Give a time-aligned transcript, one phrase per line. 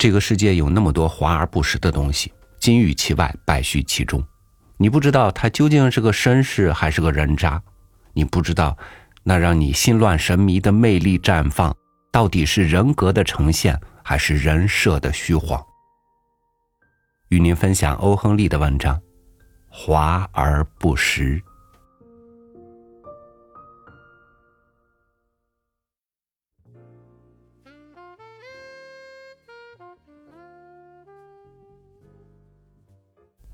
[0.00, 4.24] 这个世界有那么多华而不实的东西，金玉其外，败絮其中。
[4.78, 7.62] 你不知道他究竟是个绅士还是个人渣，
[8.14, 8.74] 你不知道
[9.22, 11.76] 那让你心乱神迷的魅力绽放，
[12.10, 15.62] 到底是人格的呈现还是人设的虚晃。
[17.28, 18.96] 与您分享欧亨利的文章
[19.68, 21.38] 《华而不实》。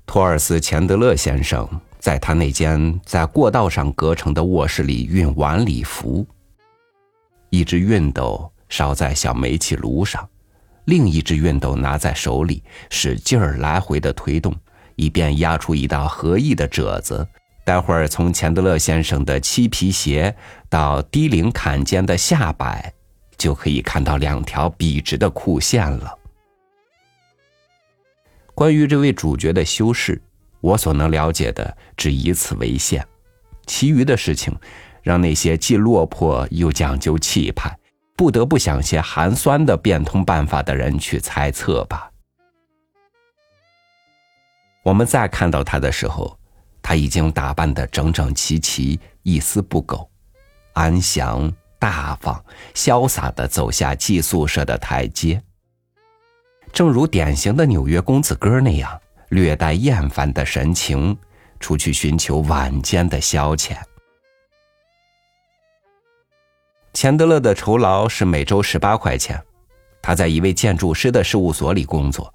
[0.07, 1.67] 托尔斯·钱德勒先生
[1.99, 6.25] 在他那间在过道上隔成的卧室里熨晚礼服。
[7.49, 10.27] 一只熨斗烧在小煤气炉上，
[10.85, 14.55] 另一只熨斗拿在手里，使劲儿来回的推动，
[14.95, 17.27] 以便压出一道合意的褶子。
[17.65, 20.33] 待会儿从钱德勒先生的漆皮鞋
[20.69, 22.93] 到低领坎肩的下摆，
[23.37, 26.17] 就可以看到两条笔直的裤线了。
[28.57, 30.19] 关于这位主角的修饰，
[30.61, 33.05] 我所能了解的只以此为限，
[33.67, 34.51] 其余的事情，
[35.03, 37.77] 让那些既落魄又讲究气派、
[38.15, 42.09] 不得不想些寒酸的变通办法的人去猜测吧。
[44.81, 46.35] 我们再看到他的时候，
[46.81, 50.09] 他已经打扮得整整齐齐，一丝不苟，
[50.73, 55.39] 安详大方、潇洒地走下寄宿舍的台阶。
[56.77, 61.17] 正如典型的纽约公子哥那样，略带厌烦的神情，
[61.59, 63.75] 出去寻求晚间的消遣。
[66.93, 69.43] 钱德勒的酬劳是每周十八块钱，
[70.03, 72.31] 他在一位建筑师的事务所里工作。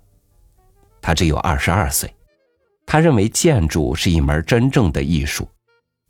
[1.01, 2.13] 他只有二十二岁，
[2.85, 5.49] 他认为建筑是一门真正的艺术，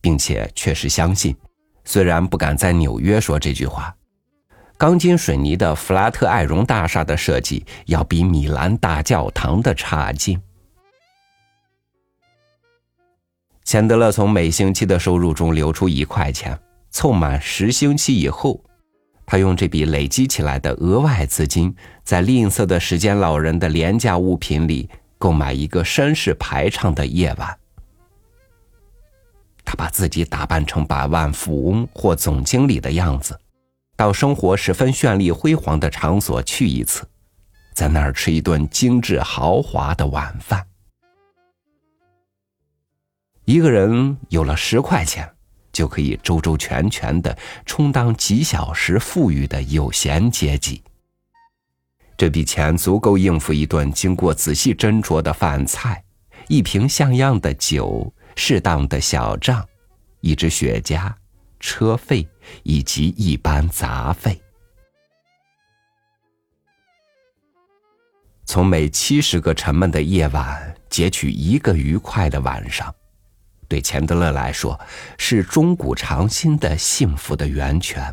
[0.00, 1.36] 并且确实相信，
[1.84, 3.94] 虽然不敢在纽约说这句话。
[4.82, 10.42] 钢筋水泥的弗拉特艾荣大厦的设计要比米兰大教堂的差劲。
[13.62, 16.58] 钱德勒从每星期的收入中留出一块钱，
[16.90, 18.60] 凑满十星期以后，
[19.24, 27.56] 他用这笔累积起来的额外资金，在吝啬的时间老人的廉价物品里购买一个绅士排场的夜晚。
[29.64, 33.38] 他把自己打扮成百万富翁或总经理的样子。
[34.02, 37.08] 到生活十分绚丽辉煌的场所去一次，
[37.72, 40.66] 在那儿吃一顿精致豪华的晚饭。
[43.44, 45.32] 一个人有了十块钱，
[45.72, 50.82] 就可以周周全全的充当几小时富裕的有闲阶级。
[52.16, 56.02] 这笔钱足够应付一顿经过仔细斟酌的饭菜，
[56.48, 59.64] 一瓶像样的酒，适当的小账，
[60.22, 61.14] 一支雪茄。
[61.62, 62.28] 车费
[62.64, 64.38] 以及一般杂费，
[68.44, 72.92] 从每七十个沉闷的夜晚截取一个愉快的晚上，
[73.68, 74.78] 对钱德勒来说
[75.16, 78.12] 是钟鼓长新的幸福的源泉。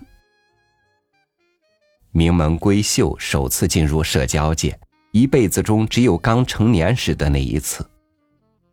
[2.11, 4.79] 名门闺秀首次进入社交界，
[5.11, 7.83] 一辈子中只有刚成年时的那一次，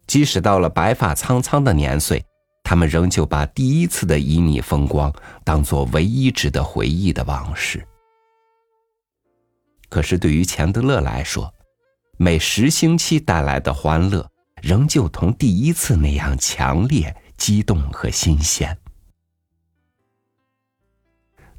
[0.06, 2.22] 即使到了白发苍苍的年岁。
[2.69, 5.12] 他们仍旧把第一次的旖旎风光
[5.44, 7.87] 当做唯一值得回忆的往事。
[9.88, 11.55] 可是，对于钱德勒来说，
[12.19, 14.28] 每十星期带来的欢乐
[14.60, 18.76] 仍旧同第一次那样强烈、激动和新鲜。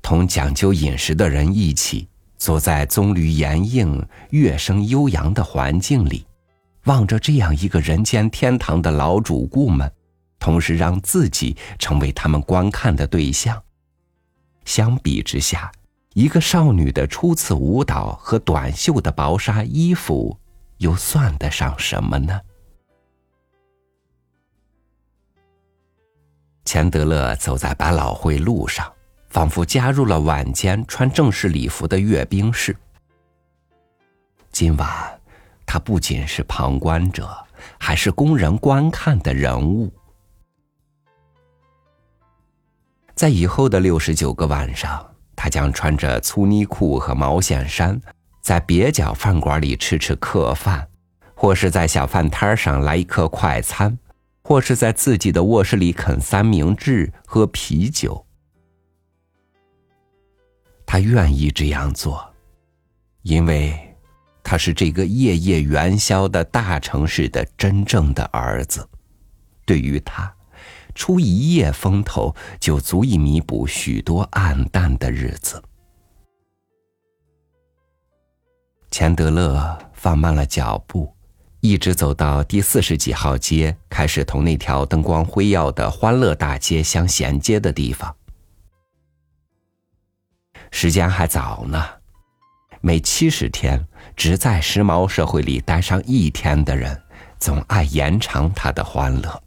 [0.01, 2.05] 同讲究饮食的人一起
[2.37, 6.27] 坐在棕榈掩映、乐声悠扬的环境里，
[6.83, 9.89] 望着这样一个人间天堂的老主顾们。
[10.39, 13.61] 同时让自己成为他们观看的对象。
[14.65, 15.71] 相比之下，
[16.13, 20.37] 一个少女的初次舞蹈和短袖的薄纱衣服，
[20.77, 22.41] 又算得上什么呢？
[26.65, 28.91] 钱德勒走在百老汇路上，
[29.29, 32.75] 仿佛加入了晚间穿正式礼服的阅兵式。
[34.51, 35.21] 今晚，
[35.65, 37.29] 他不仅是旁观者，
[37.79, 39.89] 还是供人观看的人物。
[43.17, 45.03] 在以后的六十九个晚上，
[45.35, 47.99] 他将穿着粗呢裤和毛线衫，
[48.43, 50.87] 在蹩脚饭馆里吃吃客饭，
[51.33, 53.97] 或是在小饭摊上来一颗快餐，
[54.43, 58.23] 或是在自己的卧室里啃三明治、喝啤酒。
[60.85, 62.23] 他愿意这样做，
[63.23, 63.75] 因为
[64.43, 68.87] 他是这个夜夜元宵的大城市的真正的儿子。
[69.65, 70.31] 对于他。
[70.97, 75.63] 出一夜风头，就足以弥补许多暗淡的日子。
[78.89, 81.13] 钱德勒放慢了脚步，
[81.59, 88.13] 一直走到第四十几号街，开始同那条灯光辉耀的欢乐大街相衔接的地方。
[90.71, 91.85] 时间还早呢，
[92.81, 96.99] 每七十天，只在时髦社会里待上一天的人，
[97.37, 99.43] 总爱延长他的欢乐。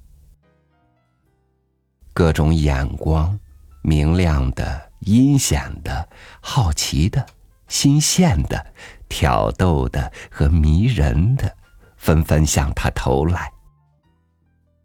[2.20, 3.40] 各种眼光，
[3.80, 6.06] 明亮的、阴险的、
[6.42, 7.24] 好奇的、
[7.66, 8.74] 新鲜的。
[9.08, 11.56] 挑逗的和迷人的，
[11.96, 13.50] 纷纷向他投来。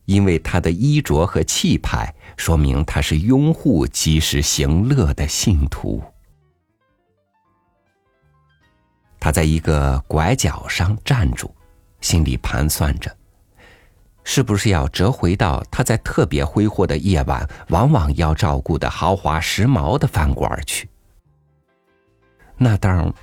[0.06, 6.02] 因为他的衣着和气派，说明他是拥护及时行乐的信徒。
[9.20, 11.54] 他在一个拐角上站住，
[12.00, 13.14] 心里盘算着，
[14.26, 20.90] 是不是要折回到他在特别挥霍的夜晚往往要照顾的豪华时髦的饭馆去？
[22.58, 23.14] 那当。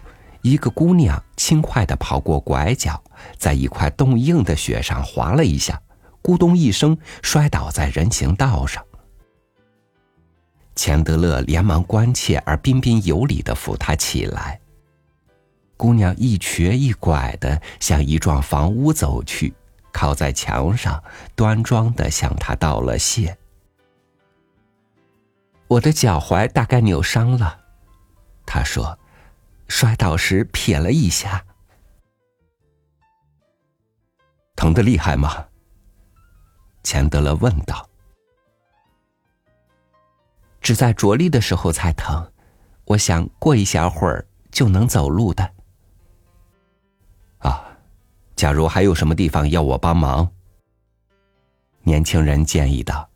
[0.45, 3.01] 一个姑娘轻快的跑过拐角，
[3.39, 5.81] 在一块冻硬的雪上滑了一下，
[6.21, 8.85] 咕咚一声摔倒在人行道上。
[10.75, 14.59] 钱德勒连忙关切而彬彬有礼的扶她起来。
[15.77, 19.55] 姑娘一瘸一拐的向一幢房屋走去，
[19.93, 21.03] 靠在墙上，
[21.37, 23.37] 端庄的向他道了谢。
[25.69, 27.61] 我的脚踝大概扭伤了，
[28.47, 28.99] 他说。
[29.69, 31.43] 摔倒时撇了一下，
[34.55, 35.47] 疼的厉害吗？
[36.83, 37.89] 钱德勒问道。
[40.61, 42.31] 只在着力的时候才疼，
[42.85, 45.55] 我想过一小会儿就能走路的。
[48.35, 50.31] 假如还有什么地方要我帮忙，
[51.83, 53.09] 年轻人建议道：“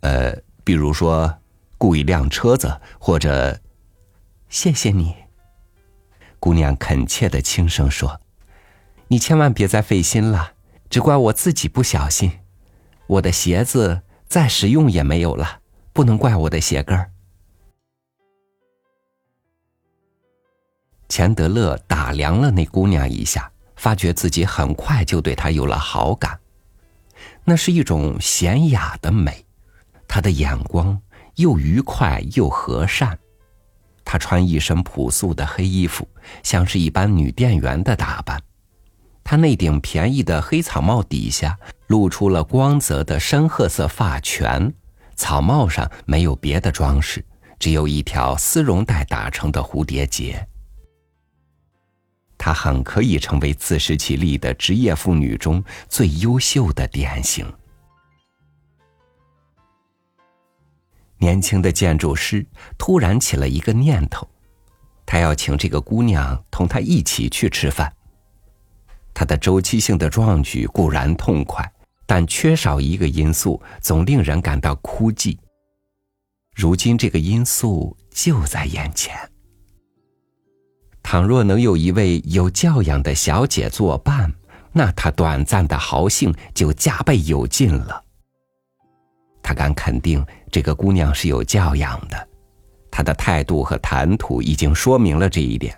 [0.00, 1.38] 呃，比如说
[1.78, 3.60] 雇一辆车子，或者……
[4.48, 5.14] 谢谢你。”
[6.38, 8.20] 姑娘恳切的轻声说
[9.08, 10.54] ：“你千万别再费心了，
[10.88, 12.32] 只怪我自己不小心。
[13.06, 15.60] 我的鞋子再实用也没有了，
[15.92, 17.10] 不能怪我的鞋跟儿。”
[21.08, 23.49] 钱德勒打量了那姑娘一下，
[23.80, 26.38] 发觉自己很快就对她有了好感。
[27.44, 29.42] 那是一种娴雅的美，
[30.06, 31.00] 他的眼光
[31.36, 33.18] 又愉快又和善。
[34.04, 36.06] 她穿一身朴素的黑衣服，
[36.42, 38.38] 像是一般女店员的打扮。
[39.24, 44.70] 她那顶便宜的黑草帽底下露出了光泽的深褐色发圈，
[45.16, 47.24] 草帽上没有别的装饰，
[47.58, 50.46] 只有一条丝绒带打成的蝴蝶结。
[52.42, 57.44] 她很可以成为自食其力的职业妇女中最优秀的典型。
[61.18, 62.44] 年轻的建筑师
[62.78, 64.26] 突然起了一个念头，
[65.04, 67.94] 他要请这个姑娘同他一起去吃饭。
[69.12, 71.70] 他的周期性的壮举固然痛快，
[72.06, 75.36] 但缺少一个因素，总令人感到枯寂。
[76.56, 79.29] 如今这个因素就在眼前。
[81.02, 84.32] 倘若能有一位有教养的小姐作伴，
[84.72, 88.04] 那他短暂的豪兴就加倍有劲了。
[89.42, 92.28] 他敢肯定，这个姑娘是有教养的，
[92.90, 95.76] 她的态度和谈吐已经说明了这一点。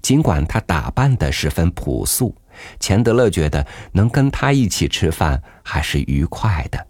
[0.00, 2.34] 尽管她打扮的十分朴素，
[2.80, 6.86] 钱德勒觉得能跟她一起吃饭还是愉快的。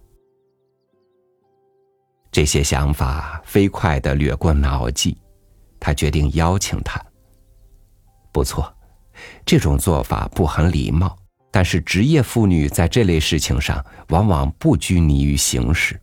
[2.30, 5.18] 这些想法飞快的掠过脑际，
[5.78, 6.98] 他决定邀请她。
[8.32, 8.74] 不错，
[9.44, 11.16] 这种做法不很礼貌，
[11.50, 16.00] 但是职业妇女在这类事情上往往不拘泥于形式。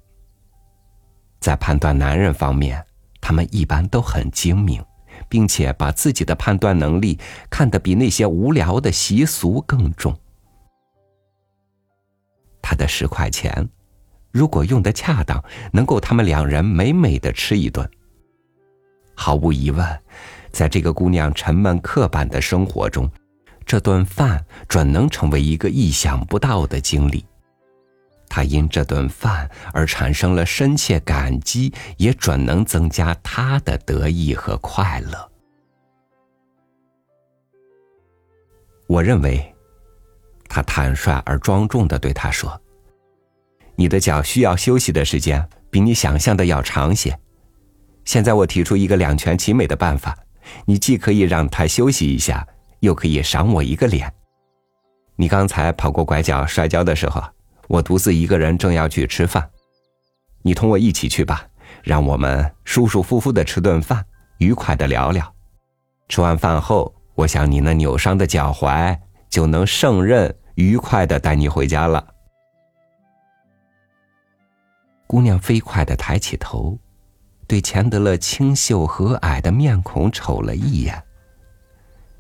[1.40, 2.86] 在判断男人方面，
[3.20, 4.84] 他们一般都很精明，
[5.28, 7.18] 并且把自己的判断能力
[7.50, 10.16] 看得比那些无聊的习俗更重。
[12.62, 13.68] 他的十块钱，
[14.32, 15.44] 如果用的恰当，
[15.74, 17.90] 能够他们两人美美的吃一顿。
[19.16, 20.02] 毫无疑问，
[20.52, 23.10] 在这个姑娘沉闷刻板的生活中，
[23.66, 27.26] 这顿饭准能成为一个意想不到的经历。
[28.28, 35.32] 他因这顿饭而产生了深切感激，也准能增加他的得意和快乐。
[38.86, 39.54] 我认为，
[40.48, 42.60] 他坦率而庄重的对他说
[43.76, 47.20] ：“你的脚需要休息的时间比你想象的要长些。
[48.06, 50.18] 现在我提出一个两全其美的办法，
[50.66, 52.48] 你既可以让他休息一下，
[52.80, 54.14] 又可以赏我一个脸。
[55.16, 57.24] 你刚才跑过拐角摔跤的时候。”
[57.70, 59.48] 我独自一个人正要去吃饭，
[60.42, 61.46] 你同我一起去吧，
[61.84, 64.04] 让我们舒舒服服的吃顿饭，
[64.40, 65.32] 愉快的聊聊。
[66.08, 68.98] 吃完饭后，我想你那扭伤的脚踝
[69.30, 72.04] 就能胜任愉快的带你回家了。
[75.06, 76.76] 姑娘飞快的抬起头，
[77.50, 81.04] 对钱德勒清秀和蔼的面孔瞅了一眼。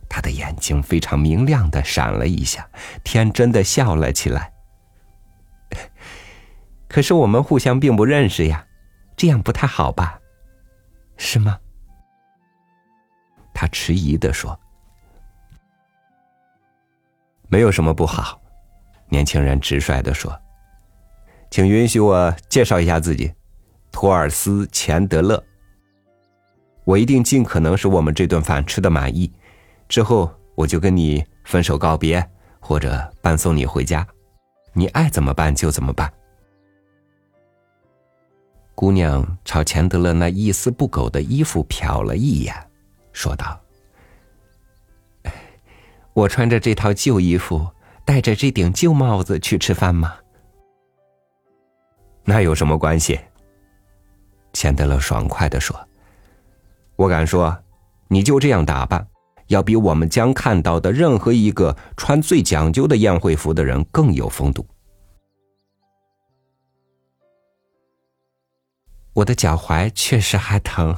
[0.09, 2.67] 他的眼睛非常明亮的闪了一下，
[3.03, 4.51] 天真的笑了起来。
[6.87, 8.65] 可是我们互相并不认识呀，
[9.15, 10.19] 这样不太好吧？
[11.15, 11.59] 是吗？
[13.53, 14.59] 他迟疑的说
[17.49, 18.41] ：“没有什么不好。”
[19.09, 20.35] 年轻人直率的说。
[21.51, 23.31] 请允许我介绍一下自己，
[23.91, 25.43] 托尔斯·钱德勒。
[26.85, 29.31] 我一定尽可能使我们这顿饭吃的满意，
[29.87, 32.27] 之后我就跟你分手告别，
[32.59, 34.07] 或者伴送你回家，
[34.73, 36.11] 你爱怎么办就怎么办。
[38.73, 42.55] 姑娘朝钱德勒那一丝不苟的衣服瞟了一眼，
[43.11, 43.59] 说道
[46.13, 47.67] ：“我穿着这套旧衣服，
[48.05, 50.15] 戴着这顶旧帽子去吃饭吗？”
[52.23, 53.19] 那有什么关系？
[54.59, 55.87] 钱德勒爽快的说
[56.97, 57.57] ：“我敢说，
[58.09, 59.07] 你就这样打扮，
[59.47, 64.67] 要比我们将看到的任何一个穿最讲究的宴会服的人更有风度。”
[69.13, 70.93] 我的脚踝确实还疼。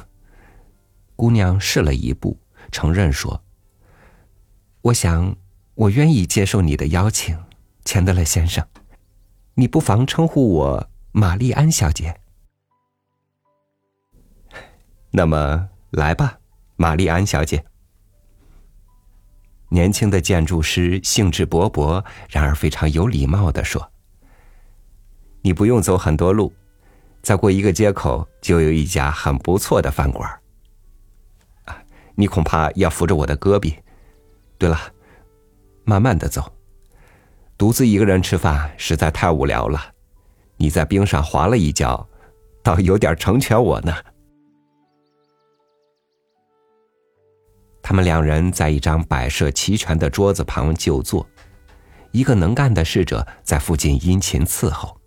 [1.15, 2.39] 姑娘试了一步，
[2.71, 3.43] 承认说
[4.81, 5.35] ：“我想，
[5.75, 7.37] 我愿意接受你的邀请，
[7.85, 8.65] 钱德勒先生，
[9.53, 12.20] 你不妨称呼我。”玛丽安小姐，
[15.11, 16.39] 那么来吧，
[16.77, 17.63] 玛丽安小姐。
[19.69, 23.91] 年轻的建筑师兴致勃勃，然而非常有礼貌的说
[25.43, 26.53] ：“你不用走很多路，
[27.21, 30.29] 再过一个街口就有一家很不错的饭馆。
[31.65, 31.77] 啊，
[32.15, 33.73] 你恐怕要扶着我的胳膊。
[34.57, 34.77] 对了，
[35.83, 36.53] 慢慢的走，
[37.57, 39.93] 独自一个人吃饭实在太无聊了。”
[40.57, 42.07] 你在冰上滑了一跤，
[42.61, 43.93] 倒有点成全我呢。
[47.91, 51.27] 他们两人在一张摆设齐全的桌子旁就坐，
[52.11, 54.97] 一个能干的侍者在附近殷勤伺候。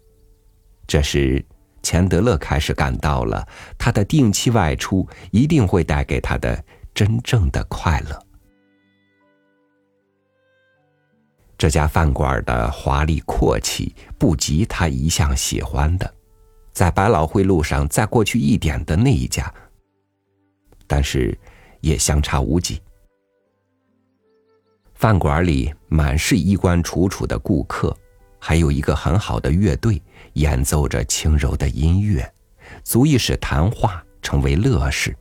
[0.86, 1.42] 这时，
[1.82, 3.48] 钱德勒开始感到了
[3.78, 6.62] 他的定期外出一定会带给他的
[6.92, 8.22] 真正的快乐。
[11.56, 16.14] 这家饭馆的华丽阔气不及他一向喜欢的，
[16.74, 19.50] 在百老汇路上再过去一点的那一家，
[20.86, 21.34] 但是
[21.84, 22.80] 也相差无几。
[24.94, 27.94] 饭馆里满是衣冠楚楚的顾客，
[28.38, 30.00] 还有一个很好的乐队
[30.34, 32.32] 演奏着轻柔的音乐，
[32.82, 35.14] 足以使谈话成为乐事。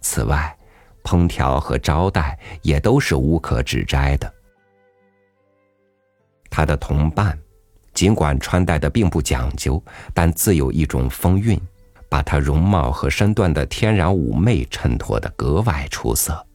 [0.00, 0.58] 此外，
[1.04, 4.34] 烹调和招待也都是无可指摘的。
[6.50, 7.38] 他的同伴，
[7.94, 9.80] 尽管穿戴的并不讲究，
[10.12, 11.60] 但自有一种风韵，
[12.08, 16.46] 把她容貌和身段的天然妩媚衬托的格外出色。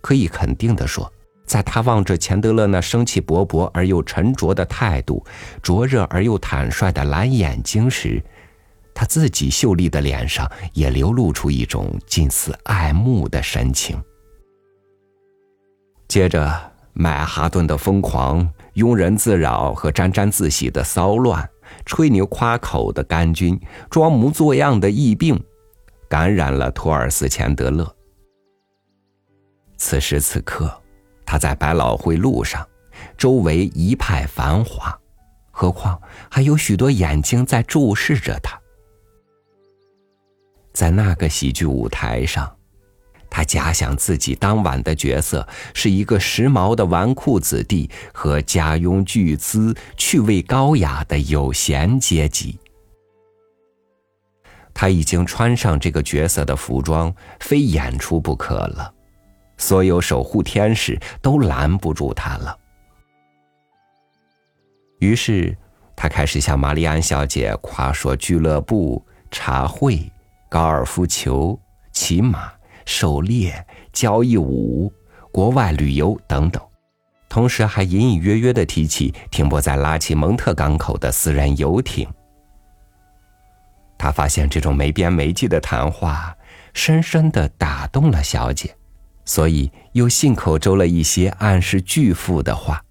[0.00, 1.12] 可以肯定的说，
[1.46, 5.24] 在他望着钱德勒那生气勃勃而又沉着的态度，
[5.62, 8.22] 灼热而又坦率的蓝眼睛时，
[8.94, 14.02] 他自己秀丽的脸上也流露出一种近似爱慕的神情。
[16.08, 16.70] 接着。
[16.92, 21.48] 曼哈顿的疯狂、庸人自扰和沾沾自喜的骚乱、
[21.84, 23.60] 吹牛夸口的干军、
[23.90, 25.42] 装模作样的疫病，
[26.08, 27.96] 感染了托尔斯·钱德勒。
[29.76, 30.70] 此时此刻，
[31.24, 32.66] 他在百老汇路上，
[33.16, 34.98] 周围一派繁华，
[35.50, 36.00] 何况
[36.30, 38.60] 还有许多眼睛在注视着他。
[40.72, 42.56] 在那个喜剧舞台上。
[43.30, 52.58] 他假想自己当晚的角色是一个时髦的纨绔子弟和家拥巨资、趣味高雅的有闲阶级。
[54.74, 58.92] 他已经穿上这个角色的服装，非演出不可了。
[59.56, 62.56] 所有守护天使都拦不住他了。
[65.00, 65.56] 于是，
[65.94, 70.10] 他开始向玛丽安小姐夸说俱乐部、茶会、
[70.48, 71.58] 高尔夫球、
[71.92, 72.50] 骑马。
[72.90, 74.92] 狩猎、交谊舞、
[75.30, 76.60] 国外旅游等等，
[77.28, 82.08] 同时还隐隐约约的提起停泊在拉奇蒙特港口的私人游艇。
[83.96, 86.36] 他发现这种没边没际的谈话
[86.74, 88.74] 深深的打动了小姐，
[89.24, 92.82] 所以又信口诌了一些暗示巨富的话，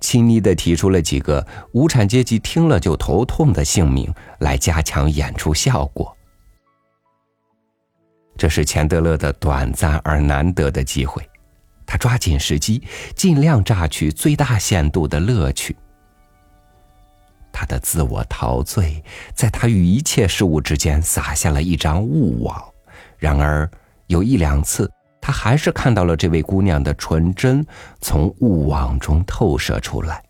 [0.00, 6.15] 亲昵的提出了几个无产阶级听了就头痛的姓名，来加强演出效果。
[8.36, 11.28] 这是钱德勒的短暂而难得的机会，
[11.86, 12.82] 他抓紧时机，
[13.14, 15.74] 尽量榨取最大限度的乐趣。
[17.52, 19.02] 他的自我陶醉，
[19.34, 22.62] 在他与一切事物之间撒下了一张雾网。
[23.16, 23.68] 然而，
[24.08, 24.90] 有一两次，
[25.22, 27.66] 他还是看到了这位姑娘的纯真
[28.02, 30.22] 从雾网中透射出来。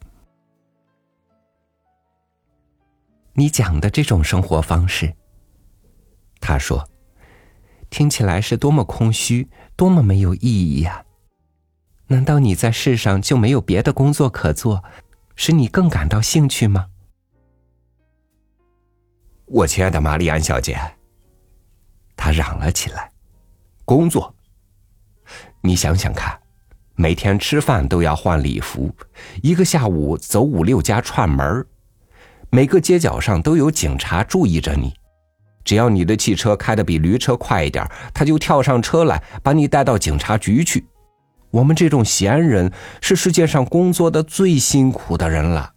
[3.32, 5.12] 你讲的这种生活方式，
[6.40, 6.88] 他说，
[7.90, 11.04] 听起来是多么空虚，多么没有意义呀！
[12.08, 14.84] 难道你在世上就没有别的工作可做，
[15.34, 16.86] 使你更感到兴趣吗？
[19.46, 20.78] 我亲爱的玛丽安小姐，
[22.16, 23.10] 他嚷了起来
[23.84, 24.34] ：“工作！
[25.62, 26.38] 你想想看，
[26.94, 28.94] 每天吃饭都要换礼服，
[29.42, 31.66] 一个下午走五六家串门
[32.50, 34.94] 每个街角上都有警察注意着你。
[35.66, 40.86] 只要你的汽车开的比驴车快一点，他就跳上车来把你带到警察局去。
[41.50, 45.72] 我们这种闲人是世界上工作的最辛苦的人了。”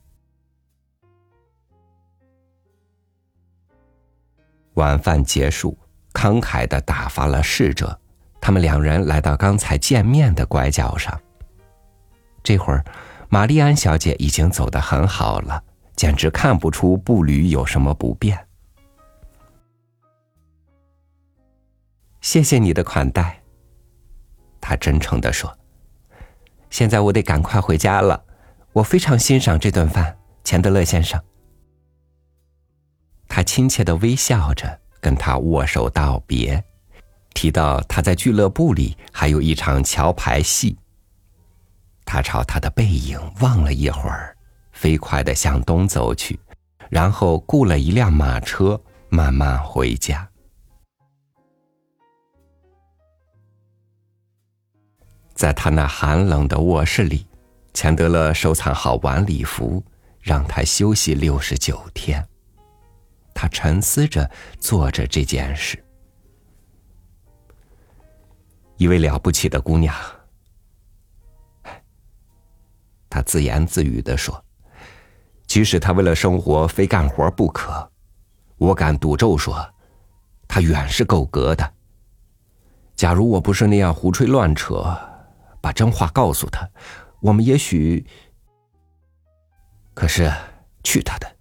[4.76, 5.76] 晚饭结束，
[6.14, 8.00] 慷慨的打发了侍者，
[8.40, 11.20] 他们两人来到刚才见面的拐角上。
[12.44, 12.86] 这会儿，
[13.28, 15.64] 玛丽安小姐已经走得很好了，
[15.96, 18.49] 简直看不出步履有什么不便。
[22.22, 23.42] 谢谢你的款待，
[24.60, 25.58] 他真诚的说。
[26.70, 28.24] 现在我得赶快回家了，
[28.74, 31.20] 我非常欣赏这顿饭，钱德勒先生。
[33.28, 36.64] 他亲切的微笑着跟他握手道别，
[37.34, 40.78] 提到他在俱乐部里还有一场桥牌戏。
[42.06, 44.36] 他朝他的背影望了一会儿，
[44.74, 46.40] 飞快的向东走去，
[46.90, 50.29] 然后雇了一辆马车慢慢回家。
[55.40, 57.26] 在他那寒冷的卧室里，
[57.74, 59.82] 钱德勒收藏好晚礼服，
[60.20, 62.28] 让他休息六十九天。
[63.34, 65.82] 他沉思着做着这件事。
[68.76, 69.96] 一位了不起的姑娘，
[73.10, 74.44] 他自言自语的说
[75.48, 77.90] ：“即使他为了生活非干活不可，
[78.58, 79.74] 我敢赌咒说，
[80.50, 81.74] 他远是够格的。
[82.94, 84.94] 假如我不是那样胡吹乱扯，
[85.62, 86.70] 把真话告诉他，
[87.22, 88.06] 我们也许……
[89.94, 90.32] 可是，
[90.84, 91.36] 去他的！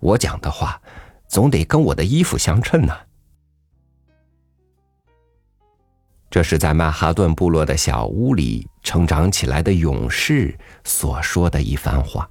[0.00, 0.80] 我讲的话。”
[1.26, 2.96] 总得跟我的衣服相称呢。
[6.30, 12.30] 这是在曼哈顿部落的小屋里成长起来的勇士所说的一番话。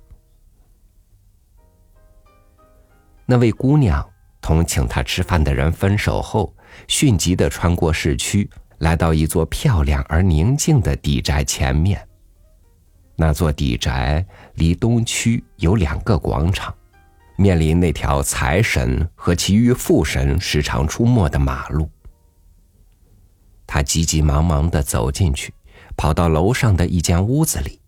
[3.25, 6.55] 那位姑娘同请他吃饭的人分手后，
[6.87, 8.49] 迅疾的穿过市区，
[8.83, 12.05] 来到一座漂亮而宁静的底宅前面。
[13.15, 16.73] 那座底宅离东区有两个广场。
[17.35, 21.89] 面临那条财神和其余富神时常出没的马路，
[23.65, 25.51] 他急急忙忙的走进去，
[25.97, 27.79] 跑到楼上的一间屋子里。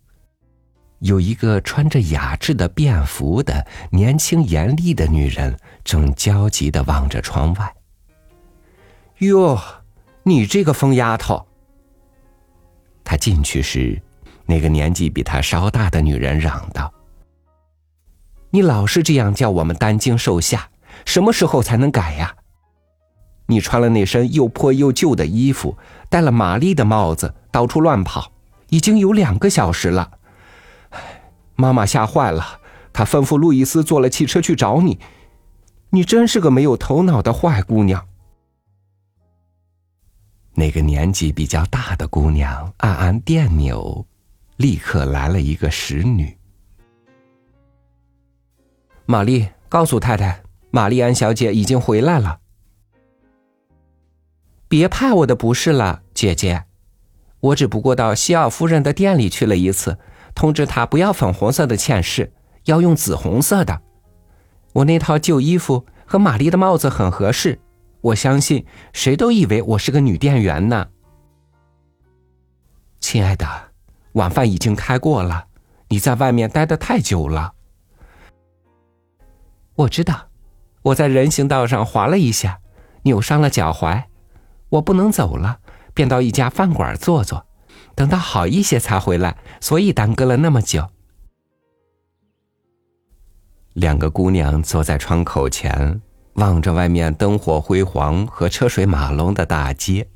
[1.00, 7.72] 有一个穿着雅致的便服的年轻严厉的女人，正焦急的望着窗外。
[9.20, 9.60] 哟，
[10.28, 11.46] 你这个疯丫头！
[13.04, 14.02] 他进去时，
[14.48, 16.92] 那个年纪比他稍大的女人嚷道。
[18.50, 20.68] 你老是这样叫我们担惊受吓，
[21.06, 22.36] 什么时候才能改呀？
[23.46, 25.78] 你穿了那身又破又旧的衣服，
[26.10, 28.32] 戴了玛丽的帽子，到处乱跑，
[28.70, 30.10] 已经有两个小时了。
[31.56, 32.62] 妈妈吓坏了，
[32.92, 34.98] 她吩咐路易斯坐了汽车去找你。
[35.92, 38.08] 你真是个没有头脑的坏姑娘。
[40.58, 44.06] 那个年纪比较大的姑娘暗暗电扭，
[44.56, 46.36] 立刻来了一个使女。
[49.06, 50.42] 玛丽，告诉太太，
[50.72, 52.40] 玛丽安小姐已经回来了。
[54.70, 56.64] 别怕我的不是了，姐姐，
[57.42, 60.00] 我只不过到希尔夫人的店里去了一次，
[60.34, 62.32] 通知她不要粉红色的嵌饰，
[62.64, 63.82] 要用紫红色的。
[64.72, 67.60] 我那套旧衣服和玛丽的帽子很合适，
[68.06, 68.64] 我相信
[68.94, 70.90] 谁都以为我是个女店员呢。
[73.00, 73.48] 亲爱的，
[74.14, 75.48] 晚饭已经开过了，
[75.88, 77.56] 你在外面待的太久了。
[79.74, 80.28] 我知道，
[80.84, 82.60] 我在人行道上滑了一下，
[83.02, 84.04] 扭伤了脚踝，
[84.70, 85.60] 我不能走了，
[85.96, 87.48] 便到一家饭馆坐坐，
[87.96, 90.88] 等到好一些才回来，所以耽搁了那么久。
[93.74, 96.00] 两个姑娘坐在窗口前，
[96.36, 100.08] 望着外面灯火辉煌和车水马龙的大街，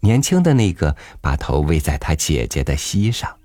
[0.00, 3.36] 年轻的那个把头偎在他姐姐的膝上。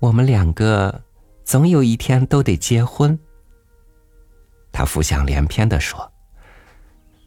[0.00, 1.02] 我们两个
[1.44, 3.18] 总有一天都得结婚。
[4.72, 6.10] 他浮想联翩的说：“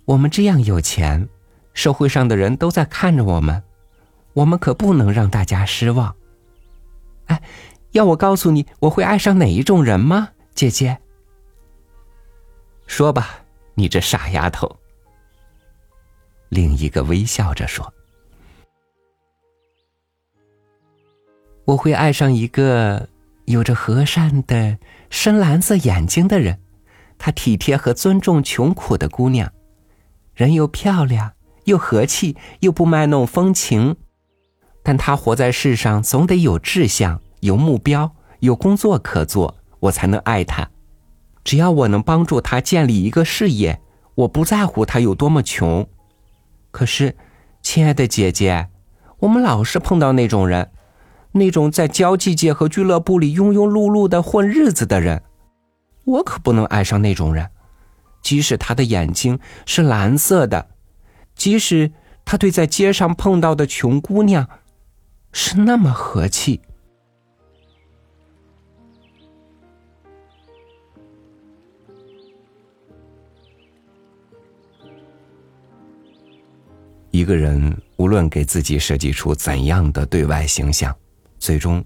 [0.06, 1.30] 我们这样有钱，
[1.74, 3.64] 社会上的人都在看着我们，
[4.34, 6.16] 我们可不能让大家失望。”
[7.28, 7.42] 哎，
[7.92, 10.32] 要我告诉你我会爱上哪一种人吗？
[10.54, 10.96] 姐姐，
[12.86, 14.80] 说吧，你这傻丫头。
[16.50, 17.92] 另一个微笑着说
[21.66, 23.10] ：“我会爱上一个
[23.46, 24.78] 有着和善的
[25.10, 26.62] 深蓝色眼睛的人，
[27.18, 29.52] 她体贴和尊重穷苦的姑娘，
[30.36, 33.96] 人又漂亮又和气，又不卖弄风情，
[34.84, 40.70] 但她活在世上总得有志向、有目标、有工作可做。”我才能爱他，
[41.44, 43.82] 只要我能帮助他建立一个事业，
[44.16, 45.88] 我不在乎他有多么穷。
[46.72, 47.18] 可是，
[47.62, 48.70] 亲爱的姐姐，
[49.20, 50.72] 我们老是碰到那种人，
[51.34, 55.22] 那种在交际界和俱乐部里庸庸碌碌的混日子的人，
[56.06, 57.50] 我可不能爱上那种人。
[58.22, 60.70] 即使他的眼睛是蓝色的，
[61.36, 61.92] 即使
[62.24, 64.48] 他对在街上碰到的穷姑娘
[65.34, 66.62] 是那么和气。
[77.24, 80.94] 一个人无论给自己设计出怎样的对外形象，
[81.40, 81.82] 最终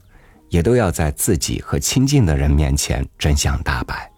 [0.49, 4.11] 也都要在自己和亲近的人面前真相大白。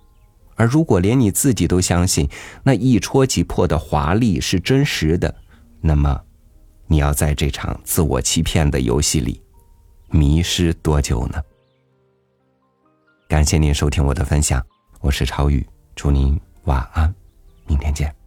[0.55, 2.25] 而如果连你自己都相信
[2.63, 5.35] 那一戳即破的华丽是真实的，
[5.81, 6.21] 那么
[6.87, 9.41] 你要在这场自我欺骗的游戏里
[10.07, 11.41] 迷失多久呢？
[13.27, 14.65] 感谢您收听我的分享，
[15.01, 17.13] 我是超宇，祝您晚安，
[17.67, 18.18] 明天见。